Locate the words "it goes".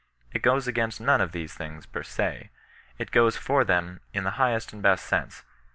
0.33-0.67, 2.97-3.37